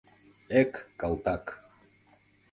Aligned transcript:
Эк, 0.59 0.71
калтак!.. 0.99 1.45